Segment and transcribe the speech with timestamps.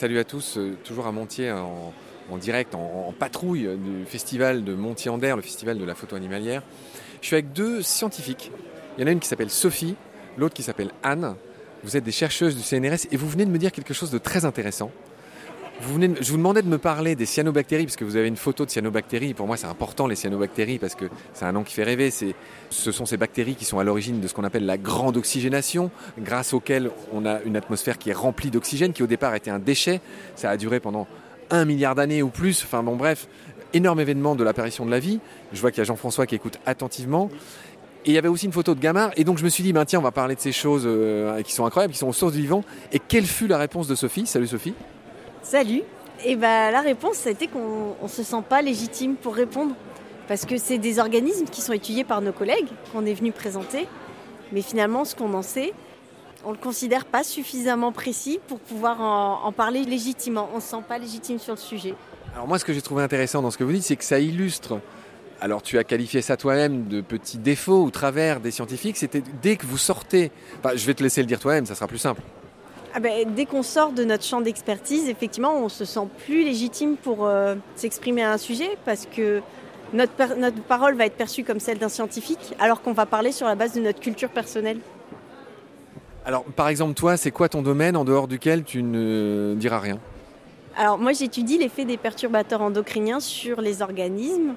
[0.00, 1.92] salut à tous, euh, toujours à Montier en,
[2.30, 6.62] en direct, en, en patrouille du festival de Montier-en-Der, le festival de la photo animalière.
[7.20, 8.50] Je suis avec deux scientifiques.
[8.96, 9.96] Il y en a une qui s'appelle Sophie,
[10.38, 11.36] l'autre qui s'appelle Anne.
[11.84, 14.16] Vous êtes des chercheuses du CNRS et vous venez de me dire quelque chose de
[14.16, 14.90] très intéressant.
[15.82, 18.36] Vous venez je vous demandais de me parler des cyanobactéries, parce que vous avez une
[18.36, 19.32] photo de cyanobactéries.
[19.32, 22.10] Pour moi, c'est important les cyanobactéries, parce que c'est un nom qui fait rêver.
[22.10, 25.90] Ce sont ces bactéries qui sont à l'origine de ce qu'on appelle la grande oxygénation,
[26.18, 29.58] grâce auquel on a une atmosphère qui est remplie d'oxygène, qui au départ était un
[29.58, 30.00] déchet.
[30.36, 31.06] Ça a duré pendant
[31.50, 32.62] un milliard d'années ou plus.
[32.62, 33.26] Enfin bon, bref,
[33.72, 35.18] énorme événement de l'apparition de la vie.
[35.52, 37.30] Je vois qu'il y a Jean-François qui écoute attentivement.
[38.04, 39.12] Et il y avait aussi une photo de Gamard.
[39.16, 41.40] Et donc je me suis dit, ben, tiens, on va parler de ces choses euh,
[41.42, 42.64] qui sont incroyables, qui sont aux sources du vivant.
[42.92, 44.26] Et quelle fut la réponse de Sophie?
[44.26, 44.74] Salut Sophie.
[45.42, 45.82] Salut.
[46.24, 49.74] Et ben la réponse, ça a été qu'on ne se sent pas légitime pour répondre.
[50.28, 53.88] Parce que c'est des organismes qui sont étudiés par nos collègues, qu'on est venu présenter.
[54.52, 55.72] Mais finalement, ce qu'on en sait,
[56.44, 60.48] on ne le considère pas suffisamment précis pour pouvoir en, en parler légitimement.
[60.52, 61.94] On ne se sent pas légitime sur le sujet.
[62.34, 64.20] Alors moi, ce que j'ai trouvé intéressant dans ce que vous dites, c'est que ça
[64.20, 64.78] illustre.
[65.40, 68.98] Alors tu as qualifié ça toi-même de petits défauts ou travers des scientifiques.
[68.98, 70.30] C'était dès que vous sortez.
[70.62, 72.20] Enfin, je vais te laisser le dire toi-même, ça sera plus simple.
[72.92, 76.96] Ah ben, dès qu'on sort de notre champ d'expertise, effectivement, on se sent plus légitime
[76.96, 79.42] pour euh, s'exprimer à un sujet parce que
[79.92, 83.46] notre, notre parole va être perçue comme celle d'un scientifique alors qu'on va parler sur
[83.46, 84.78] la base de notre culture personnelle.
[86.26, 89.98] Alors par exemple, toi, c'est quoi ton domaine en dehors duquel tu ne diras rien?
[90.76, 94.54] Alors moi j'étudie l'effet des perturbateurs endocriniens sur les organismes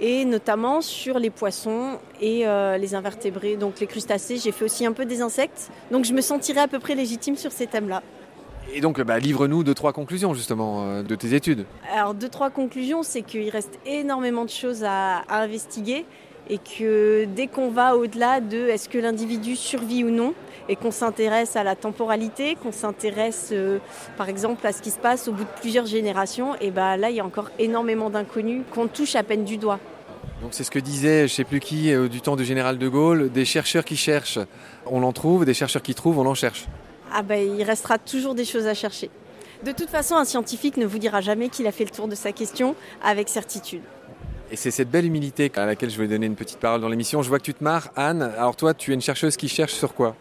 [0.00, 4.36] et notamment sur les poissons et euh, les invertébrés, donc les crustacés.
[4.36, 7.36] J'ai fait aussi un peu des insectes, donc je me sentirais à peu près légitime
[7.36, 8.02] sur ces thèmes-là.
[8.74, 11.64] Et donc, bah, livre-nous deux, trois conclusions justement euh, de tes études.
[11.94, 16.04] Alors deux, trois conclusions, c'est qu'il reste énormément de choses à, à investiguer
[16.48, 20.34] et que dès qu'on va au-delà de est-ce que l'individu survit ou non,
[20.68, 23.78] et qu'on s'intéresse à la temporalité, qu'on s'intéresse euh,
[24.16, 27.10] par exemple à ce qui se passe au bout de plusieurs générations, et ben là
[27.10, 29.78] il y a encore énormément d'inconnus qu'on touche à peine du doigt.
[30.42, 32.88] Donc c'est ce que disait, je sais plus qui, euh, du temps du général de
[32.88, 34.38] Gaulle, des chercheurs qui cherchent,
[34.84, 36.66] on l'en trouve, des chercheurs qui trouvent, on en cherche.
[37.12, 39.10] Ah ben il restera toujours des choses à chercher.
[39.64, 42.14] De toute façon, un scientifique ne vous dira jamais qu'il a fait le tour de
[42.14, 43.80] sa question avec certitude.
[44.50, 47.22] Et c'est cette belle humilité à laquelle je vais donner une petite parole dans l'émission.
[47.22, 48.22] Je vois que tu te marres, Anne.
[48.22, 50.14] Alors toi, tu es une chercheuse qui cherche sur quoi?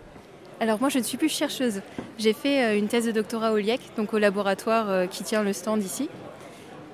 [0.59, 1.81] Alors moi je ne suis plus chercheuse.
[2.17, 5.43] J'ai fait euh, une thèse de doctorat au LIEC, donc au laboratoire euh, qui tient
[5.43, 6.09] le stand ici.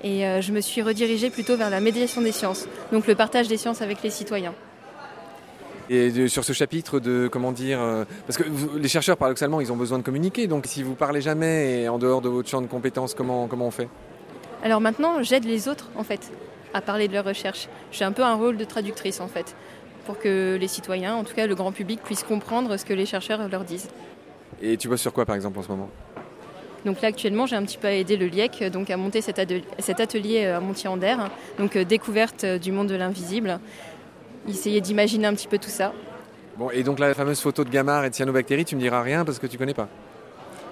[0.02, 3.46] Et euh, je me suis redirigée plutôt vers la médiation des sciences, donc le partage
[3.46, 4.52] des sciences avec les citoyens.
[5.90, 7.78] Et sur ce chapitre de comment dire,
[8.26, 8.44] parce que
[8.78, 10.46] les chercheurs paradoxalement, ils ont besoin de communiquer.
[10.46, 13.66] Donc si vous parlez jamais et en dehors de votre champ de compétences, comment comment
[13.66, 13.88] on fait?
[14.64, 16.32] Alors maintenant j'aide les autres en fait
[16.74, 17.68] à parler de leurs recherches.
[17.90, 19.54] J'ai un peu un rôle de traductrice en fait,
[20.06, 23.06] pour que les citoyens, en tout cas le grand public, puissent comprendre ce que les
[23.06, 23.88] chercheurs leur disent.
[24.60, 25.90] Et tu bosses sur quoi par exemple en ce moment?
[26.84, 30.44] Donc là actuellement j'ai un petit peu aidé le LIEC donc à monter cet atelier
[30.44, 33.60] euh, à Montier-en-Der, donc euh, découverte euh, du monde de l'invisible.
[34.48, 35.92] Essayer d'imaginer un petit peu tout ça.
[36.56, 39.24] Bon, et donc la fameuse photo de Gamard et de cyanobactéries, tu me diras rien
[39.24, 39.88] parce que tu connais pas?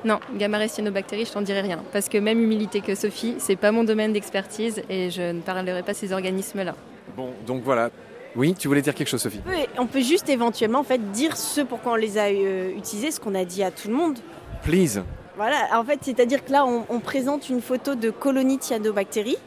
[0.05, 1.83] Non, gamma cyanobactéries, je t'en dirai rien.
[1.93, 5.83] Parce que même humilité que Sophie, c'est pas mon domaine d'expertise et je ne parlerai
[5.83, 6.75] pas de ces organismes-là.
[7.17, 7.91] Bon, donc voilà.
[8.37, 9.41] Oui, tu voulais dire quelque chose, Sophie?
[9.45, 12.71] On peut, on peut juste éventuellement en fait dire ce pourquoi on les a euh,
[12.77, 14.19] utilisés, ce qu'on a dit à tout le monde.
[14.63, 15.03] Please.
[15.37, 19.39] Voilà, en fait, c'est-à-dire que là, on, on présente une photo de colonies de cyanobactéries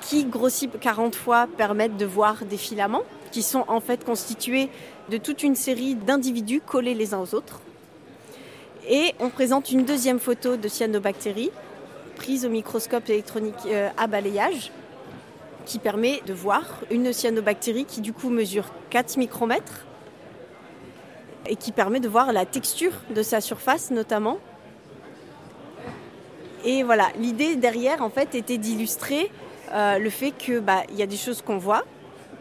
[0.00, 4.68] qui, grossit 40 fois, permettent de voir des filaments qui sont en fait constitués
[5.08, 7.60] de toute une série d'individus collés les uns aux autres.
[8.92, 11.52] Et on présente une deuxième photo de cyanobactéries
[12.16, 14.72] prise au microscope électronique euh, à balayage
[15.64, 19.86] qui permet de voir une cyanobactérie qui du coup mesure 4 micromètres
[21.46, 24.38] et qui permet de voir la texture de sa surface notamment.
[26.64, 29.30] Et voilà, l'idée derrière en fait était d'illustrer
[29.72, 31.84] euh, le fait que bah, y a des choses qu'on voit,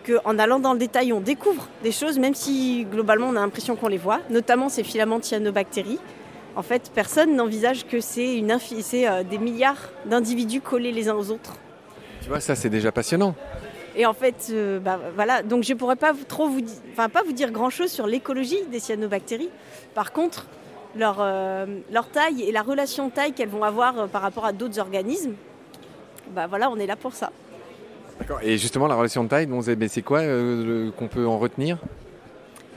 [0.04, 3.76] qu'en allant dans le détail on découvre des choses même si globalement on a l'impression
[3.76, 6.00] qu'on les voit, notamment ces filaments de cyanobactéries.
[6.56, 11.54] En fait, personne n'envisage que c'est euh, des milliards d'individus collés les uns aux autres.
[12.22, 13.36] Tu vois, ça c'est déjà passionnant.
[13.96, 16.62] Et en fait, euh, bah, voilà, donc je pourrais pas vous- trop vous,
[16.92, 19.50] enfin pas vous dire grand chose sur l'écologie des cyanobactéries.
[19.94, 20.48] Par contre,
[20.96, 24.52] leur, euh, leur taille et la relation de taille qu'elles vont avoir par rapport à
[24.54, 25.34] d'autres organismes,
[26.36, 27.32] bah voilà, on est là pour ça.
[28.20, 28.40] D'accord.
[28.44, 29.48] Et justement, la relation de taille,
[29.88, 30.22] c'est quoi
[30.98, 31.78] qu'on peut en retenir?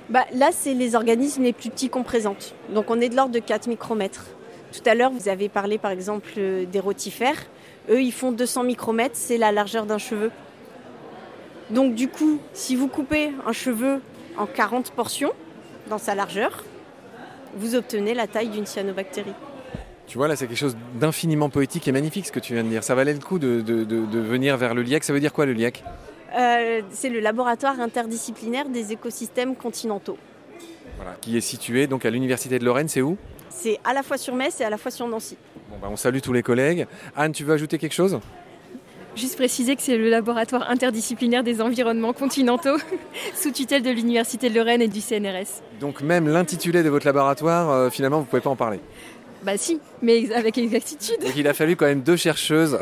[0.08, 2.54] Bah, là, c'est les organismes les plus petits qu'on présente.
[2.75, 4.26] Donc on est de l'ordre de 4 micromètres.
[4.72, 7.46] Tout à l'heure, vous avez parlé par exemple euh, des rotifères.
[7.90, 10.31] Eux, ils font 200 micromètres, c'est la largeur d'un cheveu.
[11.70, 14.00] Donc du coup, si vous coupez un cheveu
[14.37, 15.32] en 40 portions
[15.88, 16.64] dans sa largeur,
[17.56, 19.34] vous obtenez la taille d'une cyanobactérie.
[20.06, 22.69] Tu vois, là, c'est quelque chose d'infiniment poétique et magnifique ce que tu viens de
[22.69, 22.84] dire.
[22.84, 25.05] Ça valait le coup de, de- venir vers le LIEC.
[25.05, 25.82] Ça veut dire quoi le LIEC
[26.37, 30.17] Euh, c'est le laboratoire interdisciplinaire des écosystèmes continentaux.
[30.96, 31.12] voilà.
[31.20, 33.17] Qui est situé donc à l'Université de Lorraine, c'est où?
[33.50, 35.37] C'est à la fois sur Metz et à la fois sur Nancy.
[35.70, 36.87] Bon, bah, On salue tous les collègues.
[37.17, 38.19] Anne, tu veux ajouter quelque chose?
[39.14, 42.79] Juste préciser que c'est le laboratoire interdisciplinaire des environnements continentaux,
[43.34, 45.61] sous tutelle de l'Université de Lorraine et du CNRS.
[45.81, 48.81] Donc même l'intitulé de votre laboratoire, euh, finalement, vous pouvez pas en parler.
[49.44, 51.21] Bah si, mais avec exactitude.
[51.21, 52.79] Donc il a fallu quand même deux chercheuses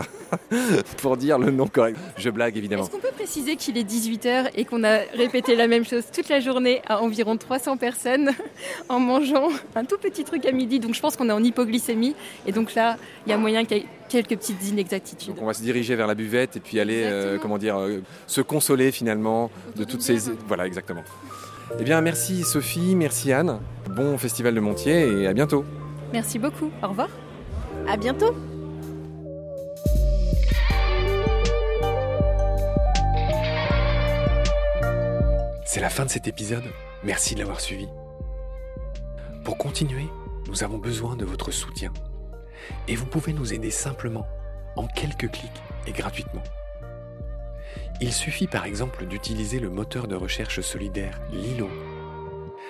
[0.99, 1.99] pour dire le nom correct.
[2.19, 2.83] Je blague évidemment.
[2.83, 6.29] Est-ce qu'on peut préciser qu'il est 18h et qu'on a répété la même chose toute
[6.29, 8.31] la journée à environ 300 personnes
[8.91, 10.81] en mangeant un tout petit truc à midi?
[10.81, 12.15] Donc je pense qu'on est en hypoglycémie
[12.47, 15.35] et donc là, il y a moyen qu'il y ait quelques petites inexactitudes.
[15.35, 18.03] Donc on va se diriger vers la buvette et puis aller, euh, comment dire, euh,
[18.27, 20.31] se consoler finalement de toutes ces...
[20.47, 21.05] Voilà, exactement.
[21.79, 23.61] Eh bien merci Sophie, merci Anne.
[23.95, 25.65] Bon festival de Montier et à bientôt.
[26.12, 27.09] Merci beaucoup, au revoir.
[27.89, 28.35] À bientôt
[35.65, 36.65] C'est la fin de cet épisode.
[37.05, 37.87] Merci de l'avoir suivi.
[39.45, 40.09] Pour continuer,
[40.49, 41.93] nous avons besoin de votre soutien.
[42.89, 44.27] Et vous pouvez nous aider simplement,
[44.75, 46.43] en quelques clics et gratuitement.
[48.01, 51.69] Il suffit par exemple d'utiliser le moteur de recherche solidaire Lilo.